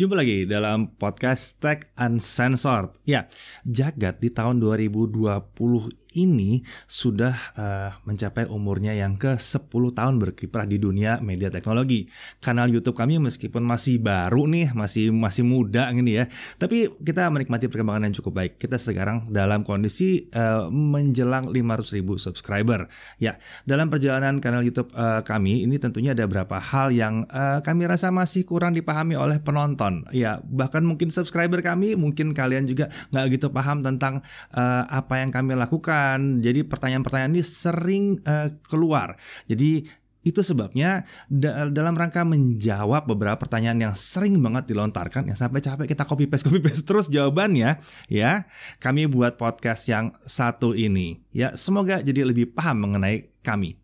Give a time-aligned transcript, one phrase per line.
[0.00, 2.96] Jumpa lagi dalam podcast Tech Uncensored.
[3.04, 3.28] Ya,
[3.68, 5.28] jagat di tahun 2020
[6.16, 12.08] ini sudah uh, mencapai umurnya yang ke-10 tahun berkiprah di dunia media teknologi.
[12.40, 17.68] Kanal YouTube kami meskipun masih baru nih, masih masih muda gini ya, tapi kita menikmati
[17.68, 18.52] perkembangan yang cukup baik.
[18.56, 22.88] Kita sekarang dalam kondisi uh, menjelang 500 ribu subscriber.
[23.20, 23.36] Ya,
[23.68, 28.08] dalam perjalanan kanal YouTube uh, kami ini tentunya ada beberapa hal yang uh, kami rasa
[28.08, 30.14] masih kurang dipahami oleh penonton nonton.
[30.14, 34.22] Ya, bahkan mungkin subscriber kami, mungkin kalian juga nggak gitu paham tentang
[34.54, 36.40] uh, apa yang kami lakukan.
[36.40, 39.18] Jadi pertanyaan-pertanyaan ini sering uh, keluar.
[39.50, 39.84] Jadi
[40.20, 45.96] itu sebabnya da dalam rangka menjawab beberapa pertanyaan yang sering banget dilontarkan yang sampai capek
[45.96, 47.80] kita copy paste copy paste terus jawabannya
[48.12, 48.44] ya.
[48.76, 51.56] Kami buat podcast yang satu ini ya.
[51.56, 53.79] Semoga jadi lebih paham mengenai kami.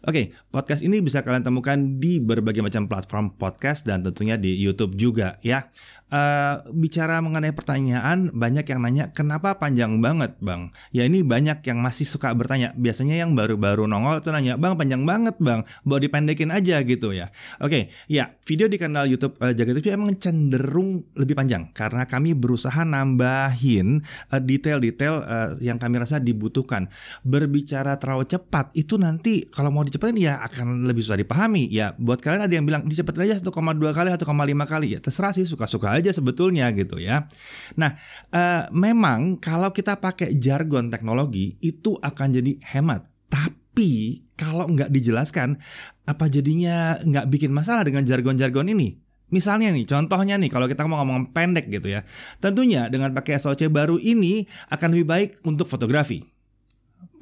[0.00, 4.56] Oke, okay, podcast ini bisa kalian temukan di berbagai macam platform podcast dan tentunya di
[4.56, 5.68] YouTube juga ya.
[6.10, 10.74] Uh, bicara mengenai pertanyaan, banyak yang nanya kenapa panjang banget bang?
[10.90, 12.74] Ya ini banyak yang masih suka bertanya.
[12.74, 17.30] Biasanya yang baru-baru nongol itu nanya, bang panjang banget bang, mau dipendekin aja gitu ya.
[17.62, 22.02] Oke, okay, ya video di kanal YouTube uh, Jaga TV emang cenderung lebih panjang karena
[22.10, 24.02] kami berusaha nambahin
[24.34, 26.90] uh, detail-detail uh, yang kami rasa dibutuhkan.
[27.22, 31.70] Berbicara terlalu cepat itu nanti kalau mau dicepetin ya akan lebih susah dipahami.
[31.70, 33.46] Ya buat kalian ada yang bilang dicepetin aja 1,2
[33.94, 34.26] kali, 1,5
[34.66, 37.28] kali ya terserah sih suka-suka aja sebetulnya gitu ya.
[37.76, 37.92] Nah,
[38.32, 43.04] uh, memang kalau kita pakai jargon teknologi itu akan jadi hemat.
[43.28, 45.60] Tapi kalau nggak dijelaskan,
[46.08, 48.96] apa jadinya nggak bikin masalah dengan jargon-jargon ini?
[49.30, 52.02] Misalnya nih, contohnya nih kalau kita mau ngomong pendek gitu ya.
[52.42, 54.42] Tentunya dengan pakai SOC baru ini
[54.74, 56.26] akan lebih baik untuk fotografi.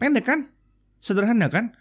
[0.01, 0.49] Pendek kan?
[1.05, 1.77] Sederhana kan?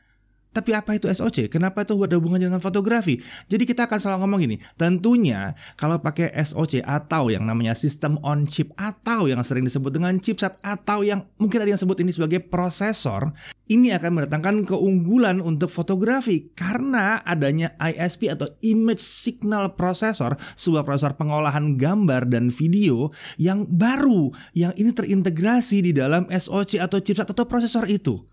[0.57, 1.53] Tapi apa itu SOC?
[1.53, 3.21] Kenapa itu ada hubungannya dengan fotografi?
[3.45, 8.49] Jadi kita akan selalu ngomong gini, tentunya kalau pakai SOC atau yang namanya sistem on
[8.49, 12.41] chip atau yang sering disebut dengan chipset atau yang mungkin ada yang sebut ini sebagai
[12.41, 13.37] prosesor,
[13.69, 21.13] ini akan mendatangkan keunggulan untuk fotografi karena adanya ISP atau Image Signal Processor, sebuah prosesor
[21.13, 27.45] pengolahan gambar dan video yang baru yang ini terintegrasi di dalam SOC atau chipset atau
[27.45, 28.25] prosesor itu.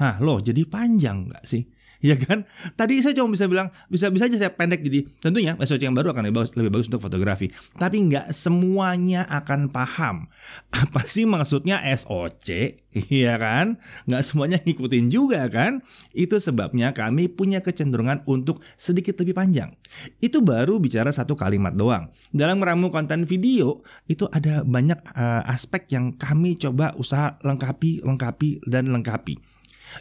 [0.00, 1.64] Hah, loh jadi panjang nggak sih?
[2.04, 2.44] Ya kan?
[2.76, 6.12] Tadi saya cuma bisa bilang bisa bisa aja saya pendek jadi tentunya SOC yang baru
[6.12, 7.48] akan lebih bagus, lebih bagus untuk fotografi.
[7.80, 10.28] Tapi nggak semuanya akan paham
[10.84, 12.48] apa sih maksudnya SOC,
[13.08, 13.80] iya kan?
[14.04, 15.80] Nggak semuanya ngikutin juga kan?
[16.12, 19.72] Itu sebabnya kami punya kecenderungan untuk sedikit lebih panjang.
[20.20, 22.12] Itu baru bicara satu kalimat doang.
[22.36, 28.60] Dalam meramu konten video itu ada banyak uh, aspek yang kami coba usaha lengkapi, lengkapi
[28.68, 29.53] dan lengkapi.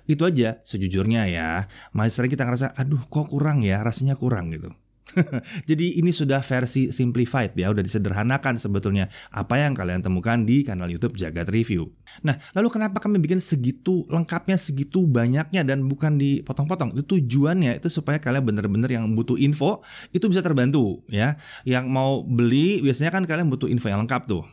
[0.09, 1.68] Itu aja sejujurnya ya.
[1.96, 4.74] Masih sering kita ngerasa aduh kok kurang ya, rasanya kurang gitu.
[5.70, 10.90] Jadi ini sudah versi simplified ya, udah disederhanakan sebetulnya apa yang kalian temukan di kanal
[10.90, 11.92] YouTube Jagat Review.
[12.26, 16.98] Nah, lalu kenapa kami bikin segitu lengkapnya, segitu banyaknya dan bukan dipotong-potong?
[16.98, 21.38] Itu tujuannya itu supaya kalian benar-benar yang butuh info itu bisa terbantu ya.
[21.68, 24.44] Yang mau beli biasanya kan kalian butuh info yang lengkap tuh.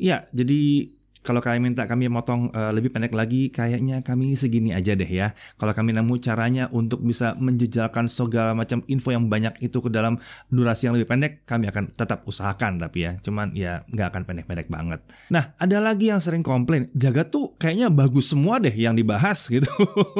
[0.00, 0.88] Iya, jadi
[1.20, 5.36] kalau kalian minta kami motong uh, lebih pendek lagi, kayaknya kami segini aja deh ya.
[5.60, 10.16] Kalau kami nemu caranya untuk bisa menjejalkan segala macam info yang banyak itu ke dalam
[10.48, 13.12] durasi yang lebih pendek, kami akan tetap usahakan tapi ya.
[13.20, 15.00] Cuman ya nggak akan pendek-pendek banget.
[15.28, 19.68] Nah, ada lagi yang sering komplain, jaga tuh kayaknya bagus semua deh yang dibahas gitu.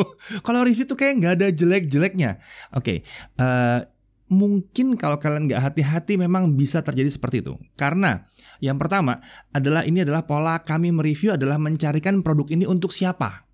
[0.47, 2.37] Kalau review tuh kayak nggak ada jelek-jeleknya.
[2.77, 2.99] Oke, okay,
[3.41, 4.00] uh, eh,
[4.31, 7.59] mungkin kalau kalian nggak hati-hati memang bisa terjadi seperti itu.
[7.75, 8.25] Karena
[8.63, 9.19] yang pertama
[9.51, 13.45] adalah ini adalah pola kami mereview adalah mencarikan produk ini untuk siapa.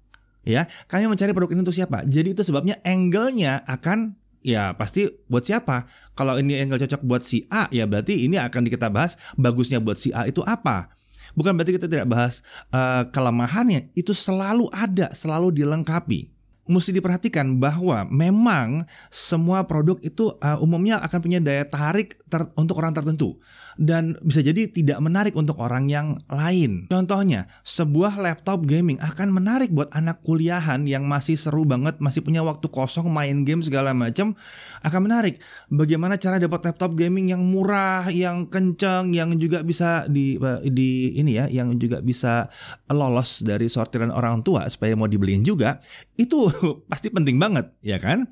[0.47, 2.07] Ya, kami mencari produk ini untuk siapa.
[2.07, 4.15] Jadi itu sebabnya angle-nya akan
[4.47, 5.91] ya pasti buat siapa.
[6.15, 9.99] Kalau ini angle cocok buat si A, ya berarti ini akan kita bahas bagusnya buat
[9.99, 10.95] si A itu apa.
[11.35, 16.36] Bukan berarti kita tidak bahas uh, kelemahannya, itu selalu ada, selalu dilengkapi
[16.67, 22.79] mesti diperhatikan bahwa memang semua produk itu uh, umumnya akan punya daya tarik ter untuk
[22.83, 23.39] orang tertentu
[23.77, 26.89] dan bisa jadi tidak menarik untuk orang yang lain.
[26.89, 32.41] Contohnya, sebuah laptop gaming akan menarik buat anak kuliahan yang masih seru banget, masih punya
[32.41, 34.33] waktu kosong main game segala macam,
[34.81, 35.39] akan menarik.
[35.69, 40.41] Bagaimana cara dapat laptop gaming yang murah, yang kencang, yang juga bisa di
[40.73, 42.49] di ini ya, yang juga bisa
[42.89, 45.79] lolos dari sortiran orang tua supaya mau dibeliin juga,
[46.17, 46.49] itu
[46.91, 48.25] pasti penting banget, ya kan?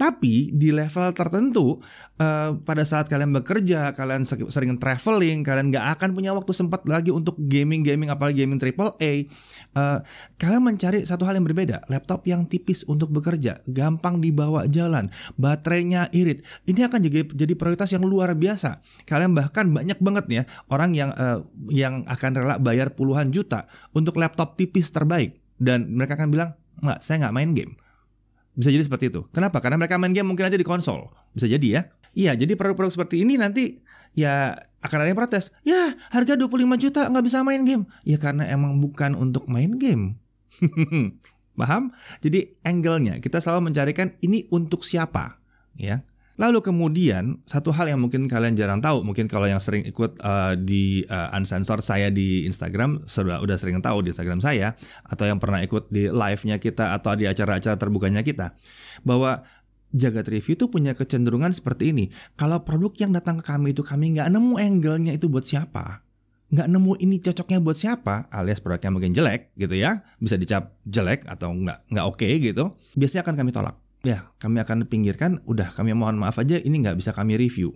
[0.00, 1.76] Tapi di level tertentu,
[2.16, 7.12] uh, pada saat kalian bekerja, kalian sering traveling, kalian nggak akan punya waktu sempat lagi
[7.12, 9.12] untuk gaming-gaming, apalagi gaming triple A.
[9.76, 10.00] Uh,
[10.40, 16.08] kalian mencari satu hal yang berbeda, laptop yang tipis untuk bekerja, gampang dibawa jalan, baterainya
[16.16, 16.48] irit.
[16.64, 18.80] Ini akan jadi jadi prioritas yang luar biasa.
[19.04, 20.42] Kalian bahkan banyak banget ya
[20.72, 26.16] orang yang uh, yang akan rela bayar puluhan juta untuk laptop tipis terbaik dan mereka
[26.16, 26.50] akan bilang,
[26.80, 27.76] nggak, saya nggak main game
[28.60, 29.24] bisa jadi seperti itu.
[29.32, 29.56] Kenapa?
[29.64, 31.08] Karena mereka main game mungkin aja di konsol.
[31.32, 31.82] Bisa jadi ya.
[32.12, 33.80] Iya, jadi produk-produk seperti ini nanti
[34.12, 34.52] ya
[34.84, 35.48] akan ada yang protes.
[35.64, 37.88] Ya, harga 25 juta nggak bisa main game.
[38.04, 40.20] Ya karena emang bukan untuk main game.
[41.60, 41.92] Paham?
[42.20, 45.40] Jadi angle-nya kita selalu mencarikan ini untuk siapa,
[45.76, 46.04] ya.
[46.40, 50.56] Lalu kemudian satu hal yang mungkin kalian jarang tahu, mungkin kalau yang sering ikut uh,
[50.56, 54.72] di uh, unsensor saya di Instagram sudah udah sering tahu di Instagram saya
[55.04, 58.56] atau yang pernah ikut di live-nya kita atau di acara-acara terbukanya kita
[59.04, 59.44] bahwa
[59.92, 62.08] Jagat Review itu punya kecenderungan seperti ini.
[62.40, 66.00] Kalau produk yang datang ke kami itu kami nggak nemu angle-nya itu buat siapa,
[66.56, 71.28] nggak nemu ini cocoknya buat siapa, alias produknya mungkin jelek gitu ya, bisa dicap jelek
[71.28, 75.40] atau nggak nggak oke okay, gitu, biasanya akan kami tolak ya kami akan pinggirkan.
[75.44, 77.72] Udah kami mohon maaf aja ini nggak bisa kami review.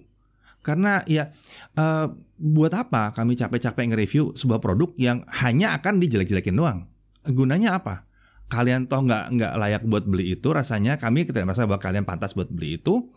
[0.65, 1.29] Karena ya
[1.77, 2.09] uh,
[2.41, 6.89] buat apa kami capek-capek nge-review sebuah produk yang hanya akan dijelek-jelekin doang?
[7.29, 8.09] Gunanya apa?
[8.49, 12.33] Kalian toh nggak nggak layak buat beli itu rasanya kami tidak merasa bahwa kalian pantas
[12.33, 13.13] buat beli itu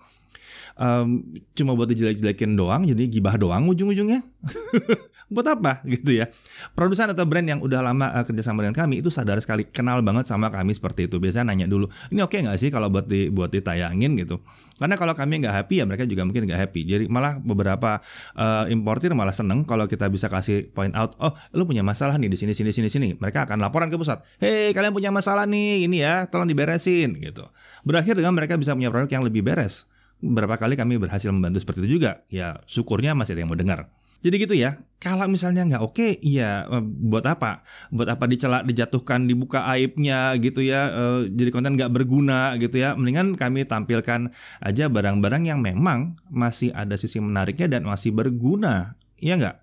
[0.78, 1.26] um,
[1.58, 4.24] cuma buat dijelek-jelekin doang jadi gibah doang ujung-ujungnya.
[5.28, 5.84] Buat apa?
[5.84, 6.32] Gitu ya.
[6.72, 10.24] Produsen atau brand yang udah lama uh, kerjasama dengan kami itu sadar sekali kenal banget
[10.24, 11.20] sama kami seperti itu.
[11.20, 14.16] Biasanya nanya dulu ini oke okay nggak sih kalau buat di buat ditayangin?
[14.16, 14.40] Gitu.
[14.80, 16.82] Karena kalau kami nggak happy ya mereka juga mungkin nggak happy.
[16.88, 18.00] Jadi malah beberapa
[18.40, 22.32] uh, importir malah seneng kalau kita bisa kasih point out oh lu punya masalah nih
[22.32, 23.08] di sini sini sini sini.
[23.20, 27.20] Mereka akan laporan ke pusat hei kalian punya masalah nih ini ya tolong diberesin.
[27.20, 27.44] Gitu.
[27.84, 29.84] Berakhir dengan mereka bisa punya produk yang lebih beres
[30.18, 33.94] berapa kali kami berhasil membantu seperti itu juga ya syukurnya masih ada yang mau dengar
[34.18, 34.82] jadi gitu ya.
[34.98, 37.62] Kalau misalnya nggak oke, okay, ya eh, buat apa?
[37.94, 40.90] Buat apa dicelak, dijatuhkan, dibuka aibnya gitu ya.
[40.90, 42.98] Uh, jadi konten nggak berguna gitu ya.
[42.98, 48.98] Mendingan kami tampilkan aja barang-barang yang memang masih ada sisi menariknya dan masih berguna.
[49.22, 49.58] Iya nggak?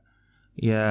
[0.63, 0.87] Ya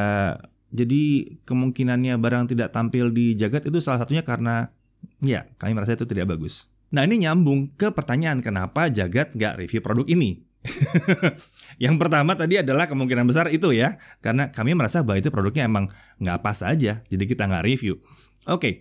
[0.76, 1.04] jadi
[1.48, 4.76] kemungkinannya barang tidak tampil di jagat itu salah satunya karena
[5.24, 6.68] ya kami merasa itu tidak bagus.
[6.94, 10.46] Nah ini nyambung ke pertanyaan kenapa jagat nggak review produk ini?
[11.84, 15.92] yang pertama tadi adalah kemungkinan besar itu ya, karena kami merasa bahwa itu produknya emang
[16.22, 18.00] nggak pas aja, jadi kita nggak review.
[18.46, 18.74] Oke, okay.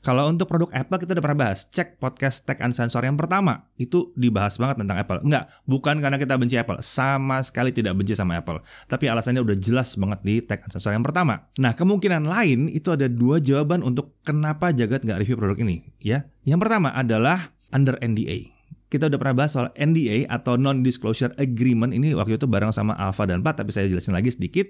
[0.00, 3.68] Kalau untuk produk Apple kita udah pernah bahas, cek podcast Tech and Sensor yang pertama,
[3.80, 5.24] itu dibahas banget tentang Apple.
[5.24, 8.60] Enggak, bukan karena kita benci Apple, sama sekali tidak benci sama Apple.
[8.88, 11.48] Tapi alasannya udah jelas banget di Tech and Sensor yang pertama.
[11.56, 15.88] Nah, kemungkinan lain itu ada dua jawaban untuk kenapa Jagat nggak review produk ini.
[16.00, 18.59] Ya, Yang pertama adalah under NDA
[18.90, 23.22] kita udah pernah bahas soal NDA atau Non-Disclosure Agreement ini waktu itu bareng sama Alpha
[23.22, 24.66] dan Pat, tapi saya jelasin lagi sedikit.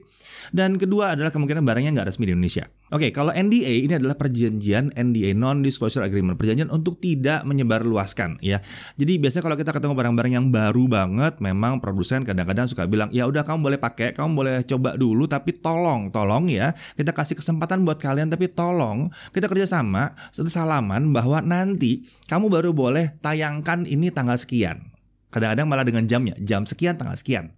[0.53, 2.69] Dan kedua adalah kemungkinan barangnya nggak resmi di Indonesia.
[2.93, 8.61] Oke, kalau NDA ini adalah perjanjian NDA Non-Disclosure Agreement, perjanjian untuk tidak menyebarluaskan ya.
[9.01, 13.25] Jadi biasanya kalau kita ketemu barang-barang yang baru banget, memang produsen kadang-kadang suka bilang, ya
[13.25, 17.89] udah kamu boleh pakai, kamu boleh coba dulu, tapi tolong, tolong ya, kita kasih kesempatan
[17.89, 24.37] buat kalian, tapi tolong kita kerjasama, salaman bahwa nanti kamu baru boleh tayangkan ini tanggal
[24.37, 24.91] sekian.
[25.31, 27.55] Kadang-kadang malah dengan jamnya, jam sekian, tanggal sekian.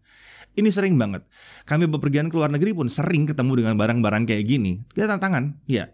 [0.52, 1.24] Ini sering banget.
[1.64, 4.84] Kami bepergian ke luar negeri pun sering ketemu dengan barang-barang kayak gini.
[4.92, 5.88] Kita tantangan, ya.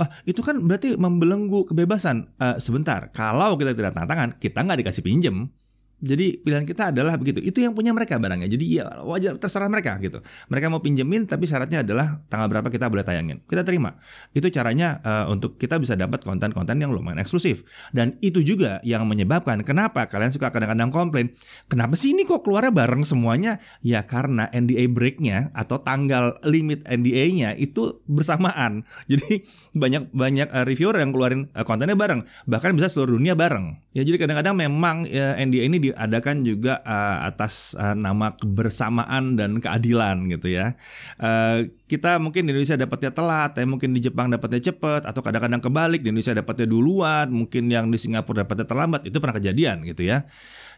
[0.00, 2.32] Ah, itu kan berarti membelenggu kebebasan.
[2.40, 5.52] Uh, sebentar, kalau kita tidak tantangan, kita nggak dikasih pinjem.
[6.00, 7.44] Jadi pilihan kita adalah begitu.
[7.44, 8.48] Itu yang punya mereka barangnya.
[8.48, 10.24] Jadi ya wajar terserah mereka gitu.
[10.48, 13.44] Mereka mau pinjemin tapi syaratnya adalah tanggal berapa kita boleh tayangin.
[13.44, 14.00] Kita terima.
[14.32, 17.62] Itu caranya uh, untuk kita bisa dapat konten-konten yang lumayan eksklusif.
[17.92, 21.36] Dan itu juga yang menyebabkan kenapa kalian suka kadang-kadang komplain.
[21.68, 23.60] Kenapa sih ini kok keluarnya bareng semuanya?
[23.84, 28.88] Ya karena NDA breaknya atau tanggal limit NDA-nya itu bersamaan.
[29.10, 29.44] Jadi
[29.76, 32.24] banyak banyak uh, reviewer yang keluarin uh, kontennya bareng.
[32.48, 33.76] Bahkan bisa seluruh dunia bareng.
[33.90, 39.34] Ya jadi kadang-kadang memang uh, NDA ini di diadakan juga uh, atas uh, nama kebersamaan
[39.34, 40.78] dan keadilan gitu ya.
[41.18, 45.58] Uh, kita mungkin di Indonesia dapatnya telat, tapi mungkin di Jepang dapatnya cepat, atau kadang-kadang
[45.58, 50.06] kebalik di Indonesia dapatnya duluan, mungkin yang di Singapura dapatnya terlambat, itu pernah kejadian gitu
[50.06, 50.24] ya.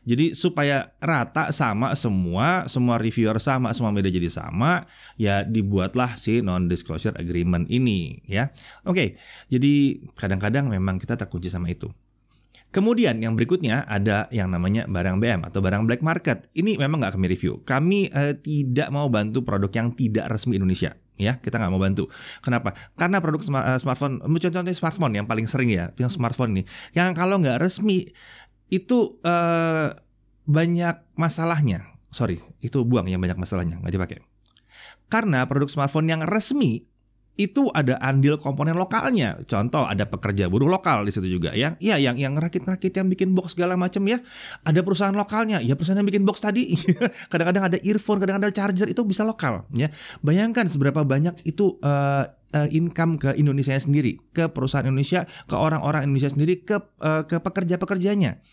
[0.03, 6.43] Jadi supaya rata sama semua, semua reviewer sama, semua media jadi sama, ya dibuatlah si
[6.43, 8.51] non disclosure agreement ini ya.
[8.83, 9.15] Oke,
[9.47, 11.87] jadi kadang-kadang memang kita terkunci sama itu.
[12.73, 16.49] Kemudian yang berikutnya ada yang namanya barang BM atau barang black market.
[16.57, 17.61] Ini memang nggak kami review.
[17.69, 20.97] Kami eh, tidak mau bantu produk yang tidak resmi Indonesia.
[21.21, 22.09] Ya, kita nggak mau bantu.
[22.41, 22.73] Kenapa?
[22.97, 26.63] Karena produk uh, smartphone, contohnya smartphone yang paling sering ya, yang smartphone ini,
[26.97, 28.09] yang kalau nggak resmi
[28.73, 29.93] itu uh,
[30.49, 31.93] banyak masalahnya.
[32.09, 34.19] Sorry, itu buang yang banyak masalahnya, nggak dipakai.
[35.13, 36.89] Karena produk smartphone yang resmi
[37.41, 39.41] itu ada andil komponen lokalnya.
[39.49, 41.81] Contoh ada pekerja buruh lokal di situ juga ya.
[41.81, 44.21] Ya yang yang rakit-rakit yang bikin box segala macam ya.
[44.69, 45.65] Ada perusahaan lokalnya.
[45.65, 46.77] Ya perusahaan yang bikin box tadi.
[47.33, 49.89] kadang-kadang ada earphone, kadang-kadang ada charger itu bisa lokal ya.
[50.21, 56.07] Bayangkan seberapa banyak itu uh, uh, income ke Indonesia sendiri, ke perusahaan Indonesia, ke orang-orang
[56.07, 58.45] Indonesia sendiri, ke uh, ke pekerja-pekerjanya.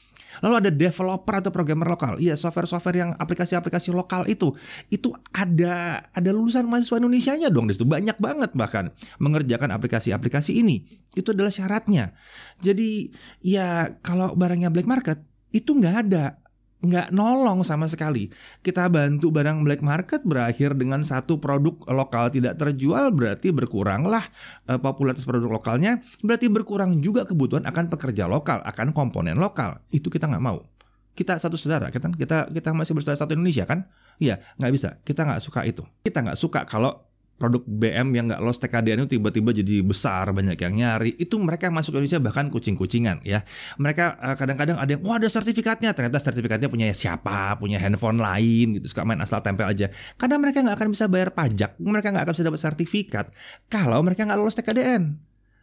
[0.46, 2.22] Lalu ada developer atau programmer lokal.
[2.22, 4.54] Iya, software-software yang aplikasi-aplikasi lokal itu
[4.94, 7.86] itu ada ada lulusan mahasiswa Indonesia-nya dong di situ.
[7.86, 10.86] Banyak banget bahkan mengerjakan aplikasi-aplikasi ini.
[11.18, 12.14] Itu adalah syaratnya.
[12.62, 13.10] Jadi
[13.42, 15.18] ya kalau barangnya black market
[15.50, 16.38] itu nggak ada
[16.80, 18.32] nggak nolong sama sekali.
[18.64, 24.24] Kita bantu barang black market berakhir dengan satu produk lokal tidak terjual berarti berkuranglah
[24.72, 29.84] uh, popularitas produk lokalnya, berarti berkurang juga kebutuhan akan pekerja lokal, akan komponen lokal.
[29.92, 30.64] Itu kita nggak mau.
[31.12, 33.84] Kita satu saudara, kita kita kita masih bersaudara satu Indonesia kan?
[34.24, 34.90] Iya, nggak bisa.
[35.04, 35.84] Kita nggak suka itu.
[36.00, 37.09] Kita nggak suka kalau
[37.40, 41.16] produk BM yang nggak lolos TKDN itu tiba-tiba jadi besar banyak yang nyari.
[41.16, 43.48] Itu mereka masuk ke Indonesia bahkan kucing-kucingan ya.
[43.80, 45.96] Mereka eh, kadang-kadang ada yang wah ada sertifikatnya.
[45.96, 49.88] Ternyata sertifikatnya punya siapa punya handphone lain gitu suka main asal tempel aja.
[50.20, 53.26] Karena mereka nggak akan bisa bayar pajak mereka nggak akan bisa dapat sertifikat
[53.72, 55.16] kalau mereka nggak lolos TKDN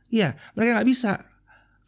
[0.08, 1.12] ya mereka nggak bisa.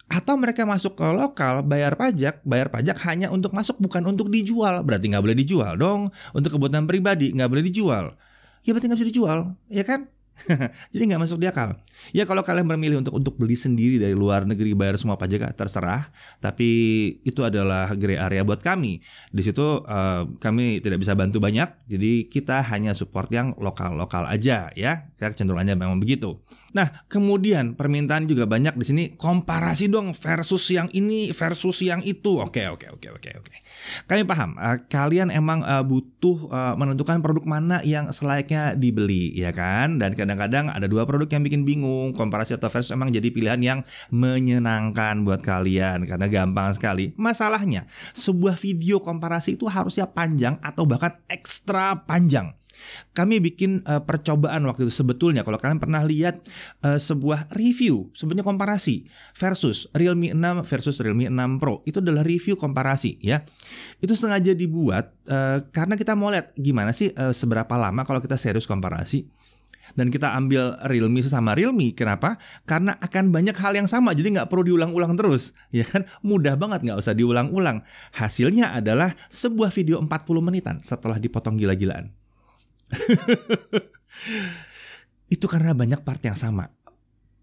[0.08, 4.80] Atau mereka masuk ke lokal bayar pajak bayar pajak hanya untuk masuk bukan untuk dijual.
[4.84, 6.08] Berarti nggak boleh dijual dong.
[6.32, 8.16] Untuk kebutuhan pribadi nggak boleh dijual
[8.68, 9.38] ya berarti nggak bisa dijual,
[9.72, 10.12] ya kan?
[10.94, 11.74] Jadi nggak masuk di akal.
[12.14, 16.10] Ya kalau kalian memilih untuk untuk beli sendiri dari luar negeri bayar semua pajak terserah.
[16.38, 16.70] Tapi
[17.26, 19.02] itu adalah gray area buat kami.
[19.34, 21.68] Di situ uh, kami tidak bisa bantu banyak.
[21.90, 25.10] Jadi kita hanya support yang lokal lokal aja ya.
[25.18, 26.38] Saya cenderungannya memang begitu.
[26.76, 32.44] Nah, kemudian permintaan juga banyak di sini komparasi dong versus yang ini versus yang itu.
[32.44, 33.56] Oke, oke, oke, oke, oke.
[34.04, 39.48] Kami paham, uh, kalian emang uh, butuh uh, menentukan produk mana yang selayaknya dibeli, ya
[39.48, 39.96] kan?
[39.96, 42.12] Dan kadang-kadang ada dua produk yang bikin bingung.
[42.12, 43.80] Komparasi atau versus emang jadi pilihan yang
[44.12, 47.16] menyenangkan buat kalian karena gampang sekali.
[47.16, 52.52] Masalahnya, sebuah video komparasi itu harusnya panjang atau bahkan ekstra panjang.
[53.12, 56.42] Kami bikin uh, percobaan waktu itu sebetulnya kalau kalian pernah lihat
[56.82, 59.06] uh, sebuah review, sebenarnya komparasi
[59.36, 61.80] versus Realme 6 versus Realme 6 Pro.
[61.84, 63.42] Itu adalah review komparasi ya.
[63.98, 68.38] Itu sengaja dibuat uh, karena kita mau lihat gimana sih uh, seberapa lama kalau kita
[68.38, 69.26] serius komparasi
[69.96, 71.94] dan kita ambil Realme sama Realme.
[71.94, 72.36] Kenapa?
[72.68, 76.04] Karena akan banyak hal yang sama, jadi nggak perlu diulang-ulang terus, ya kan?
[76.20, 77.86] Mudah banget nggak usah diulang-ulang.
[78.12, 80.10] Hasilnya adalah sebuah video 40
[80.42, 82.12] menitan setelah dipotong gila-gilaan.
[85.34, 86.72] itu karena banyak part yang sama.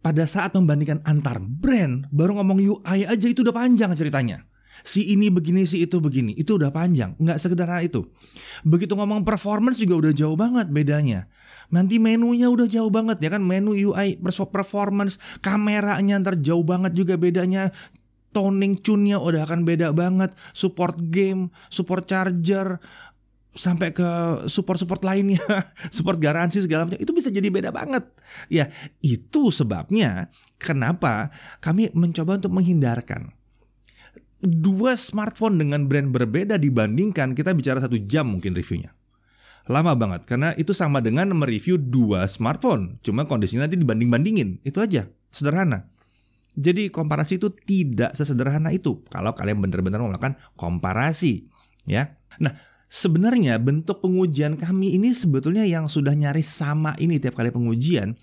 [0.05, 4.45] Pada saat membandingkan antar brand, baru ngomong UI aja itu udah panjang ceritanya.
[4.85, 8.05] Si ini begini, si itu begini, itu udah panjang, nggak sederhana itu.
[8.61, 11.25] Begitu ngomong performance juga udah jauh banget bedanya.
[11.73, 14.21] Nanti menunya udah jauh banget ya kan, menu UI
[14.51, 17.73] performance, kameranya ntar jauh banget juga bedanya,
[18.35, 22.83] toning tune-nya udah akan beda banget, support game, support charger,
[23.55, 24.09] sampai ke
[24.51, 25.41] support-support lainnya,
[25.95, 28.03] support garansi segala macam itu bisa jadi beda banget.
[28.51, 28.69] Ya,
[28.99, 30.27] itu sebabnya
[30.59, 31.31] kenapa
[31.63, 33.31] kami mencoba untuk menghindarkan
[34.45, 38.93] dua smartphone dengan brand berbeda dibandingkan kita bicara satu jam mungkin reviewnya.
[39.65, 45.09] Lama banget karena itu sama dengan mereview dua smartphone, cuma kondisinya nanti dibanding-bandingin, itu aja,
[45.33, 45.89] sederhana.
[46.53, 51.49] Jadi komparasi itu tidak sesederhana itu kalau kalian benar-benar melakukan komparasi,
[51.89, 52.13] ya.
[52.37, 52.53] Nah,
[52.85, 58.13] Sebenarnya bentuk pengujian kami ini sebetulnya yang sudah nyaris sama ini tiap kali pengujian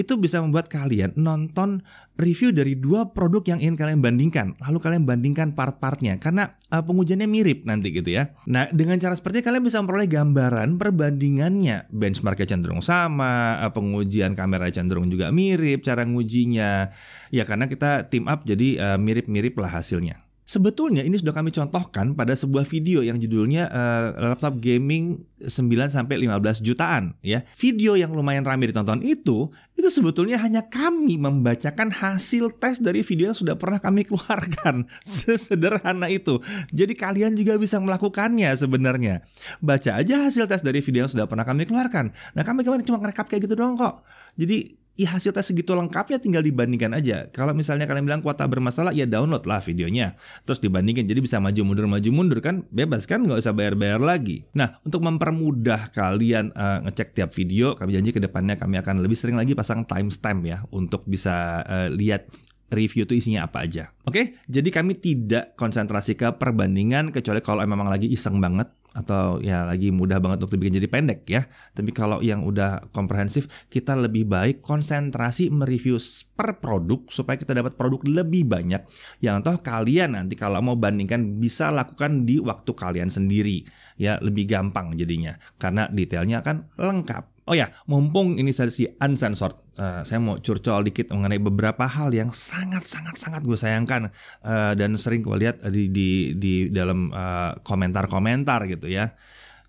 [0.00, 1.84] itu bisa membuat kalian nonton
[2.16, 7.28] review dari dua produk yang ingin kalian bandingkan lalu kalian bandingkan part-partnya karena uh, pengujiannya
[7.28, 8.32] mirip nanti gitu ya.
[8.48, 14.72] Nah dengan cara seperti kalian bisa memperoleh gambaran perbandingannya benchmarknya cenderung sama, uh, pengujian kamera
[14.72, 16.90] cenderung juga mirip cara ngujinya
[17.28, 20.27] ya karena kita team up jadi uh, mirip-mirip lah hasilnya.
[20.48, 25.52] Sebetulnya ini sudah kami contohkan pada sebuah video yang judulnya uh, laptop gaming 9
[25.92, 27.44] sampai 15 jutaan ya.
[27.60, 33.28] Video yang lumayan ramai ditonton itu itu sebetulnya hanya kami membacakan hasil tes dari video
[33.28, 34.88] yang sudah pernah kami keluarkan.
[35.04, 36.40] Sesederhana itu.
[36.72, 39.28] Jadi kalian juga bisa melakukannya sebenarnya.
[39.60, 42.16] Baca aja hasil tes dari video yang sudah pernah kami keluarkan.
[42.32, 44.00] Nah, kami kemarin cuma ngerekap kayak gitu doang kok.
[44.40, 47.30] Jadi ya hasil tes segitu lengkapnya tinggal dibandingkan aja.
[47.30, 50.18] Kalau misalnya kalian bilang kuota bermasalah, ya download lah videonya.
[50.42, 54.02] Terus dibandingin, jadi bisa maju mundur maju mundur kan, bebas kan, nggak usah bayar bayar
[54.02, 54.42] lagi.
[54.58, 59.14] Nah, untuk mempermudah kalian uh, ngecek tiap video, kami janji ke depannya kami akan lebih
[59.14, 62.26] sering lagi pasang timestamp ya untuk bisa uh, lihat
[62.74, 63.94] review itu isinya apa aja.
[64.04, 69.62] Oke, jadi kami tidak konsentrasi ke perbandingan kecuali kalau memang lagi iseng banget atau ya
[69.62, 71.46] lagi mudah banget untuk dibikin jadi pendek ya.
[71.70, 76.02] Tapi kalau yang udah komprehensif, kita lebih baik konsentrasi mereview
[76.34, 78.82] per produk supaya kita dapat produk lebih banyak
[79.22, 83.62] yang toh kalian nanti kalau mau bandingkan bisa lakukan di waktu kalian sendiri.
[83.98, 87.37] Ya, lebih gampang jadinya karena detailnya kan lengkap.
[87.48, 92.28] Oh ya, mumpung ini sesi uncensored, uh, saya mau curcol dikit mengenai beberapa hal yang
[92.28, 94.12] sangat sangat sangat gue sayangkan
[94.44, 99.16] uh, dan sering gue lihat di di di dalam uh, komentar-komentar gitu ya.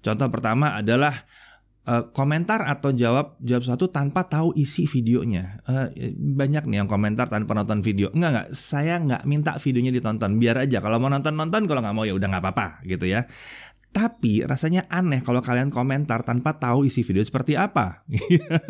[0.03, 1.23] Contoh pertama adalah
[1.87, 5.63] uh, komentar atau jawab jawab satu tanpa tahu isi videonya.
[5.63, 5.87] Uh,
[6.35, 8.11] banyak nih yang komentar tanpa nonton video.
[8.11, 10.35] Enggak enggak, saya nggak minta videonya ditonton.
[10.35, 13.23] Biar aja kalau mau nonton nonton, kalau nggak mau ya udah nggak apa-apa gitu ya.
[13.89, 18.05] Tapi rasanya aneh kalau kalian komentar tanpa tahu isi video seperti apa.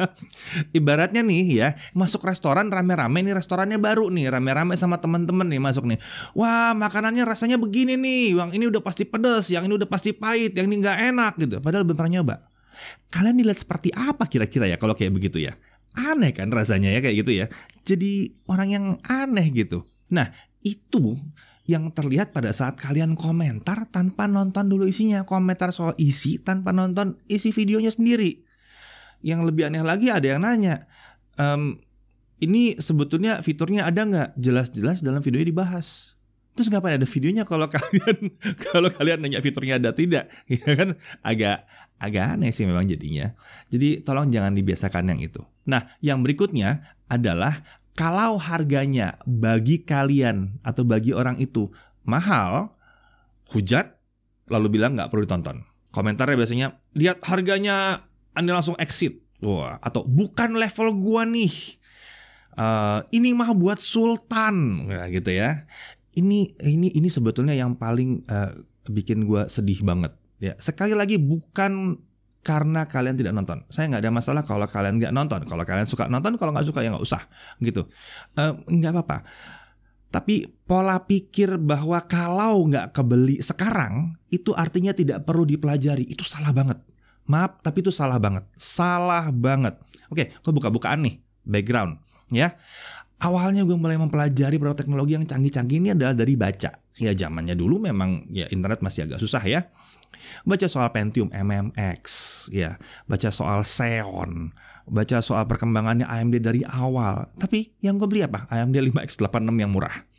[0.77, 5.91] Ibaratnya nih ya, masuk restoran rame-rame nih restorannya baru nih, rame-rame sama teman-teman nih masuk
[5.91, 5.99] nih.
[6.31, 10.55] Wah, makanannya rasanya begini nih, yang ini udah pasti pedes, yang ini udah pasti pahit,
[10.55, 11.55] yang ini nggak enak gitu.
[11.59, 12.35] Padahal belum pernah nyoba.
[13.11, 15.59] Kalian dilihat seperti apa kira-kira ya kalau kayak begitu ya?
[15.99, 17.45] Aneh kan rasanya ya kayak gitu ya.
[17.83, 19.83] Jadi orang yang aneh gitu.
[20.15, 20.31] Nah,
[20.63, 21.15] itu
[21.69, 27.21] yang terlihat pada saat kalian komentar tanpa nonton dulu isinya, komentar soal isi tanpa nonton
[27.29, 28.41] isi videonya sendiri.
[29.21, 30.89] Yang lebih aneh lagi ada yang nanya,
[31.37, 31.77] ehm,
[32.41, 34.29] ini sebetulnya fiturnya ada nggak?
[34.41, 36.17] Jelas-jelas dalam videonya dibahas.
[36.57, 40.33] Terus ngapain ada videonya kalau kalian kalau kalian nanya fiturnya ada tidak?
[40.49, 41.69] Ya kan agak
[42.01, 43.37] agak aneh sih memang jadinya.
[43.69, 45.45] Jadi tolong jangan dibiasakan yang itu.
[45.69, 47.61] Nah, yang berikutnya adalah
[47.99, 51.67] kalau harganya bagi kalian atau bagi orang itu
[52.07, 52.71] mahal,
[53.51, 53.99] hujat,
[54.47, 55.67] lalu bilang nggak perlu ditonton.
[55.91, 59.19] Komentarnya biasanya, lihat harganya, anda langsung exit.
[59.43, 61.75] Wah, atau bukan level gua nih.
[62.55, 65.67] Uh, ini mah buat sultan, nah, gitu ya.
[66.15, 70.15] Ini ini ini sebetulnya yang paling uh, bikin gua sedih banget.
[70.39, 71.99] Ya, sekali lagi bukan
[72.39, 73.67] karena kalian tidak nonton.
[73.67, 75.41] Saya nggak ada masalah kalau kalian nggak nonton.
[75.43, 77.21] Kalau kalian suka nonton, kalau nggak suka ya nggak usah,
[77.59, 77.87] gitu.
[78.67, 79.17] Nggak uh, apa-apa.
[80.09, 86.49] Tapi pola pikir bahwa kalau nggak kebeli sekarang itu artinya tidak perlu dipelajari itu salah
[86.49, 86.81] banget.
[87.29, 88.41] Maaf, tapi itu salah banget.
[88.57, 89.77] Salah banget.
[90.09, 92.01] Oke, gue buka-bukaan nih background
[92.33, 92.57] ya.
[93.19, 96.71] Awalnya gue mulai mempelajari produk teknologi yang canggih-canggih ini adalah dari baca.
[96.97, 99.69] Ya zamannya dulu memang ya internet masih agak susah ya
[100.43, 102.03] baca soal Pentium MMX,
[102.53, 104.53] ya, baca soal Xeon,
[104.89, 107.29] baca soal perkembangannya AMD dari awal.
[107.37, 108.49] Tapi yang gue beli apa?
[108.49, 110.09] AMD 5X86 yang murah.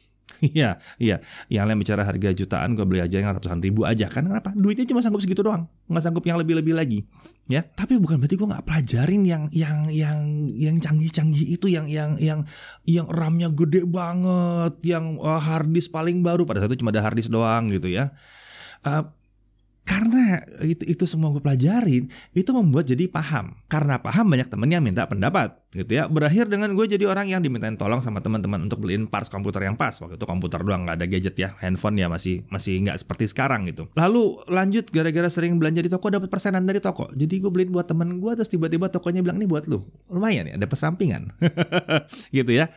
[0.56, 1.20] Iya, iya.
[1.52, 4.24] Yang lain bicara harga jutaan, gue beli aja yang ratusan ribu aja kan?
[4.24, 4.56] Kenapa?
[4.56, 7.04] Duitnya cuma sanggup segitu doang, nggak sanggup yang lebih-lebih lagi.
[7.50, 12.16] Ya, tapi bukan berarti gue nggak pelajarin yang yang yang yang canggih-canggih itu, yang yang
[12.16, 12.46] yang
[12.88, 17.04] yang RAM-nya gede banget, yang uh, hard disk paling baru pada saat itu cuma ada
[17.04, 18.14] hard disk doang gitu ya.
[18.80, 19.04] Uh,
[19.80, 23.58] karena itu itu semua gue pelajarin itu membuat jadi paham.
[23.66, 26.06] Karena paham banyak temennya minta pendapat gitu ya.
[26.06, 29.74] Berakhir dengan gue jadi orang yang dimintain tolong sama teman-teman untuk beliin parts komputer yang
[29.74, 29.96] pas.
[29.98, 33.66] Waktu itu komputer doang nggak ada gadget ya handphone ya masih masih nggak seperti sekarang
[33.72, 33.88] gitu.
[33.96, 37.08] Lalu lanjut gara-gara sering belanja di toko dapat persenan dari toko.
[37.16, 39.82] Jadi gue beliin buat temen gue terus tiba-tiba tokonya bilang nih buat lu.
[40.12, 41.34] Lumayan ya ada pesampingan
[42.36, 42.70] gitu ya.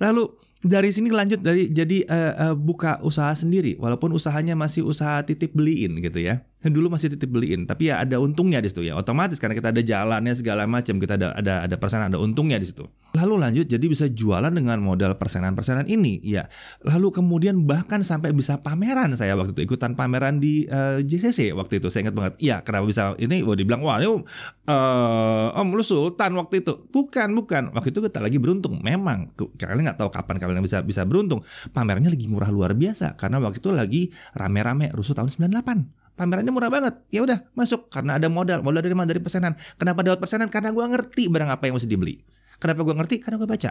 [0.00, 5.20] Lalu dari sini lanjut dari jadi uh, uh, buka usaha sendiri walaupun usahanya masih usaha
[5.20, 8.94] titip beliin gitu ya dulu masih titip beliin tapi ya ada untungnya di situ ya.
[8.96, 12.66] Otomatis karena kita ada jalannya segala macam kita ada ada ada persenan ada untungnya di
[12.70, 12.86] situ.
[13.16, 16.46] Lalu lanjut jadi bisa jualan dengan modal persenan-persenan ini ya.
[16.84, 21.56] Lalu kemudian bahkan sampai bisa pameran saya waktu itu ikutan pameran di uh, eh, JCC
[21.56, 22.32] waktu itu saya ingat banget.
[22.38, 23.40] Iya kenapa bisa ini?
[23.42, 26.88] Wah dibilang wah ini uh, om lu sultan waktu itu.
[26.92, 27.72] Bukan bukan.
[27.72, 28.84] Waktu itu kita lagi beruntung.
[28.84, 31.40] Memang kalian nggak tahu kapan kalian bisa bisa beruntung.
[31.72, 34.02] Pamerannya lagi murah luar biasa karena waktu itu lagi
[34.36, 36.94] rame-rame rusuh tahun 98 pamerannya murah banget.
[37.12, 38.64] Ya udah masuk karena ada modal.
[38.64, 39.12] Modal dari mana?
[39.12, 39.54] Dari pesanan.
[39.76, 40.48] Kenapa dapat pesanan?
[40.48, 42.18] Karena gue ngerti barang apa yang mesti dibeli.
[42.56, 43.16] Kenapa gue ngerti?
[43.20, 43.70] Karena gue baca.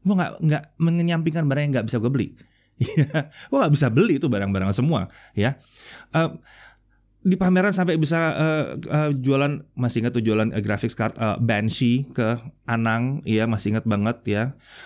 [0.00, 2.28] Gue nggak nggak menyampingkan barang yang nggak bisa gue beli.
[3.52, 5.12] gue nggak bisa beli itu barang-barang semua.
[5.36, 5.60] Ya.
[6.10, 6.40] Uh,
[7.26, 11.34] di pameran sampai bisa uh, uh, jualan masih ingat tuh jualan uh, graphics card uh,
[11.42, 12.38] Banshee ke
[12.70, 14.42] Anang ya masih ingat banget ya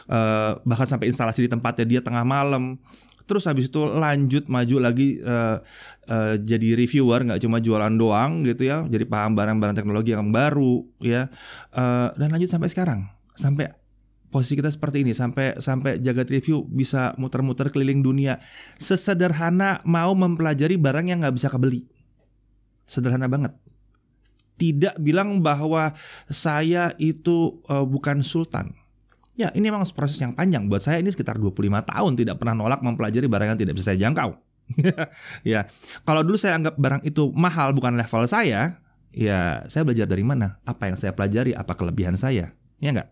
[0.09, 2.81] uh, bahkan sampai instalasi di tempatnya dia tengah malam
[3.31, 5.63] terus habis itu lanjut maju lagi uh,
[6.11, 8.83] uh, jadi reviewer nggak cuma jualan doang gitu ya.
[8.91, 11.31] Jadi paham barang-barang teknologi yang baru ya.
[11.71, 13.07] Uh, dan lanjut sampai sekarang.
[13.39, 13.71] Sampai
[14.35, 15.15] posisi kita seperti ini.
[15.15, 18.43] Sampai sampai jaga review bisa muter-muter keliling dunia.
[18.83, 21.87] Sesederhana mau mempelajari barang yang nggak bisa kebeli.
[22.91, 23.55] Sederhana banget.
[24.59, 25.95] Tidak bilang bahwa
[26.27, 28.80] saya itu uh, bukan sultan
[29.39, 30.67] Ya, ini memang proses yang panjang.
[30.67, 33.99] Buat saya ini sekitar 25 tahun tidak pernah nolak mempelajari barang yang tidak bisa saya
[34.09, 34.37] jangkau.
[35.53, 35.67] ya,
[36.07, 38.79] kalau dulu saya anggap barang itu mahal bukan level saya,
[39.15, 40.59] ya saya belajar dari mana?
[40.67, 41.55] Apa yang saya pelajari?
[41.55, 42.55] Apa kelebihan saya?
[42.83, 43.11] Ya enggak?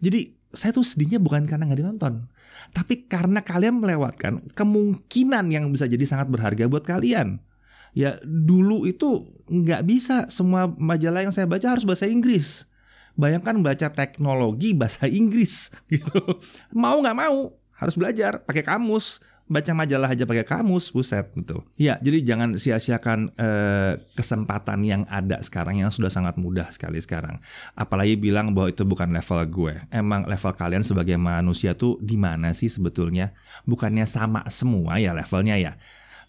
[0.00, 2.26] Jadi saya tuh sedihnya bukan karena nggak ditonton,
[2.74, 7.38] tapi karena kalian melewatkan kemungkinan yang bisa jadi sangat berharga buat kalian.
[7.94, 12.69] Ya dulu itu nggak bisa semua majalah yang saya baca harus bahasa Inggris
[13.18, 16.20] Bayangkan baca teknologi bahasa Inggris gitu.
[16.74, 21.66] Mau nggak mau harus belajar pakai kamus baca majalah aja pakai kamus, buset gitu.
[21.74, 27.42] Ya, jadi jangan sia-siakan eh, kesempatan yang ada sekarang yang sudah sangat mudah sekali sekarang.
[27.74, 29.74] Apalagi bilang bahwa itu bukan level gue.
[29.90, 33.34] Emang level kalian sebagai manusia tuh di mana sih sebetulnya?
[33.66, 35.74] Bukannya sama semua ya levelnya ya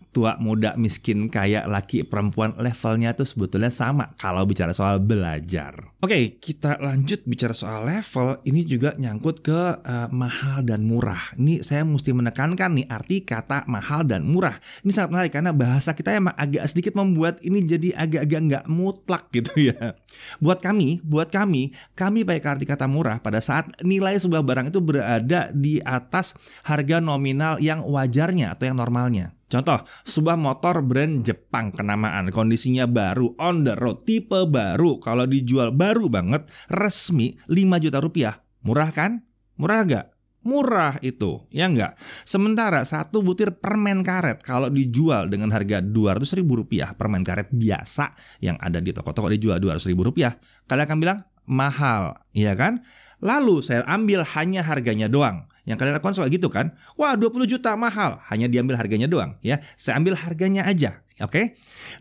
[0.09, 5.93] tua, muda, miskin, kaya, laki, perempuan, levelnya tuh sebetulnya sama kalau bicara soal belajar.
[6.01, 8.41] Oke, kita lanjut bicara soal level.
[8.41, 11.37] Ini juga nyangkut ke uh, mahal dan murah.
[11.37, 14.57] Ini saya mesti menekankan nih arti kata mahal dan murah.
[14.81, 19.29] Ini sangat menarik karena bahasa kita emang agak sedikit membuat ini jadi agak-agak nggak mutlak
[19.29, 19.93] gitu ya.
[20.41, 24.81] Buat kami, buat kami, kami pakai arti kata murah pada saat nilai sebuah barang itu
[24.81, 26.33] berada di atas
[26.65, 29.37] harga nominal yang wajarnya atau yang normalnya.
[29.51, 35.75] Contoh, sebuah motor brand Jepang kenamaan, kondisinya baru, on the road, tipe baru, kalau dijual
[35.75, 38.39] baru banget, resmi 5 juta rupiah.
[38.63, 39.19] Murah kan?
[39.59, 40.07] Murah gak?
[40.41, 41.99] Murah itu, ya enggak?
[42.25, 48.17] Sementara satu butir permen karet kalau dijual dengan harga 200 ribu rupiah, permen karet biasa
[48.41, 50.33] yang ada di toko-toko dijual 200 ribu rupiah,
[50.65, 52.81] kalian akan bilang mahal, iya kan?
[53.21, 55.45] Lalu saya ambil hanya harganya doang.
[55.67, 56.73] Yang kalian lakukan soal gitu kan?
[56.97, 59.61] Wah 20 juta mahal, hanya diambil harganya doang ya.
[59.77, 61.29] Saya ambil harganya aja, oke?
[61.29, 61.45] Okay?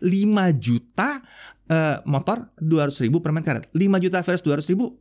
[0.01, 0.09] 5
[0.57, 1.21] juta
[1.69, 3.69] uh, motor 200 ribu permen karet.
[3.69, 4.97] 5 juta versus 200 ribu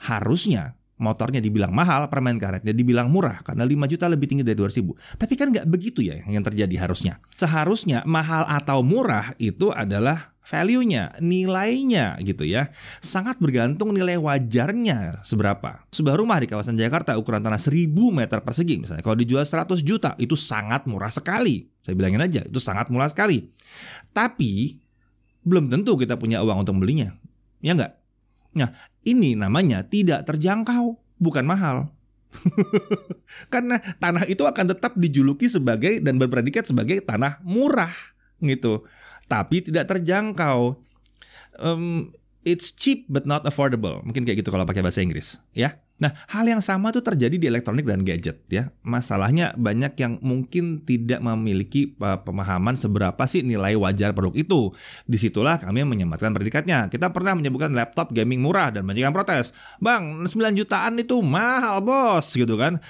[0.00, 4.78] harusnya motornya dibilang mahal, permen karetnya dibilang murah karena 5 juta lebih tinggi dari 200
[4.78, 4.92] ribu.
[5.16, 7.18] Tapi kan nggak begitu ya yang terjadi harusnya.
[7.34, 12.74] Seharusnya mahal atau murah itu adalah value-nya, nilainya gitu ya.
[12.98, 15.86] Sangat bergantung nilai wajarnya seberapa.
[15.94, 19.06] Sebuah rumah di kawasan Jakarta ukuran tanah 1000 meter persegi misalnya.
[19.06, 21.70] Kalau dijual 100 juta itu sangat murah sekali.
[21.86, 23.46] Saya bilangin aja, itu sangat murah sekali.
[24.10, 24.76] Tapi
[25.46, 27.14] belum tentu kita punya uang untuk membelinya.
[27.62, 27.99] Ya enggak?
[28.56, 28.74] Nah,
[29.06, 31.94] ini namanya tidak terjangkau, bukan mahal.
[33.52, 37.90] Karena tanah itu akan tetap dijuluki sebagai dan berpredikat sebagai tanah murah
[38.38, 38.86] gitu
[39.30, 40.74] tapi tidak terjangkau.
[41.62, 42.10] Um,
[42.42, 44.02] it's cheap but not affordable.
[44.02, 45.78] Mungkin kayak gitu kalau pakai bahasa Inggris, ya.
[46.00, 48.72] Nah, hal yang sama tuh terjadi di elektronik dan gadget ya.
[48.80, 54.72] Masalahnya banyak yang mungkin tidak memiliki pemahaman seberapa sih nilai wajar produk itu.
[55.04, 56.88] Di situlah kami menyematkan predikatnya.
[56.88, 59.52] Kita pernah menyebutkan laptop gaming murah dan banyak yang protes.
[59.76, 62.80] Bang, 9 jutaan itu mahal bos gitu kan.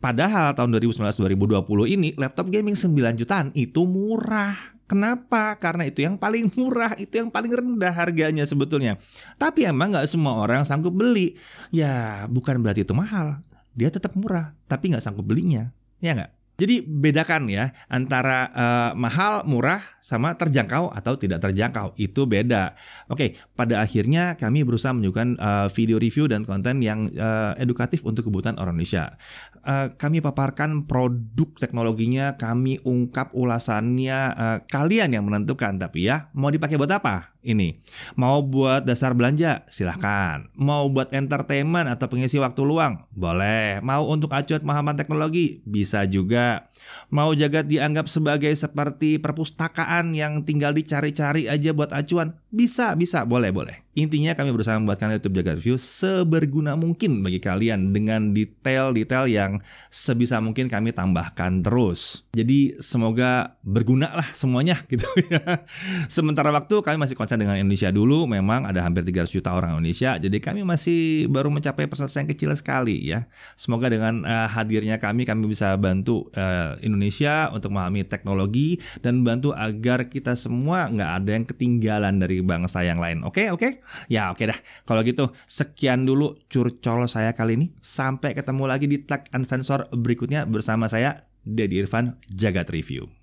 [0.00, 1.60] Padahal tahun 2019-2020
[1.92, 5.54] ini laptop gaming 9 jutaan itu murah Kenapa?
[5.54, 8.98] Karena itu yang paling murah, itu yang paling rendah harganya sebetulnya.
[9.38, 11.38] Tapi emang nggak semua orang sanggup beli.
[11.70, 13.38] Ya bukan berarti itu mahal.
[13.70, 15.70] Dia tetap murah, tapi nggak sanggup belinya.
[16.02, 16.40] Ya nggak?
[16.60, 21.96] Jadi bedakan ya antara uh, mahal, murah sama terjangkau atau tidak terjangkau.
[21.96, 22.76] Itu beda.
[23.08, 28.28] Oke, pada akhirnya kami berusaha menunjukkan uh, video review dan konten yang uh, edukatif untuk
[28.28, 29.16] kebutuhan orang Indonesia.
[29.60, 35.76] Uh, kami paparkan produk teknologinya, kami ungkap ulasannya, uh, kalian yang menentukan.
[35.76, 37.29] Tapi ya, mau dipakai buat apa?
[37.40, 37.80] Ini.
[38.16, 39.64] Mau buat dasar belanja?
[39.68, 40.48] Silahkan.
[40.56, 43.04] Mau buat entertainment atau pengisi waktu luang?
[43.12, 43.80] Boleh.
[43.80, 45.64] Mau untuk acuan pemahaman teknologi?
[45.64, 46.68] Bisa juga.
[47.12, 52.36] Mau jagat dianggap sebagai seperti perpustakaan yang tinggal dicari-cari aja buat acuan?
[52.50, 53.22] Bisa, bisa.
[53.22, 53.90] Boleh, boleh.
[54.00, 59.52] Intinya kami berusaha membuatkan YouTube Jagat Review seberguna mungkin bagi kalian dengan detail-detail yang
[59.92, 62.24] sebisa mungkin kami tambahkan terus.
[62.32, 65.66] Jadi semoga berguna lah semuanya gitu ya.
[66.10, 70.16] Sementara waktu kami masih konsen dengan Indonesia dulu, memang ada hampir 300 juta orang Indonesia,
[70.16, 73.26] jadi kami masih baru mencapai persentase yang kecil sekali ya.
[73.58, 79.52] Semoga dengan uh, hadirnya kami, kami bisa bantu uh, Indonesia untuk memahami teknologi dan bantu
[79.52, 83.22] agar kita semua nggak ada yang ketinggalan dari bangsa yang lain.
[83.22, 83.46] Oke, okay?
[83.52, 83.60] oke.
[83.60, 83.72] Okay?
[84.08, 84.58] Ya oke dah.
[84.88, 87.66] Kalau gitu sekian dulu curcol saya kali ini.
[87.84, 93.19] Sampai ketemu lagi di tag unsensor berikutnya bersama saya Dedi Irfan Jagat Review.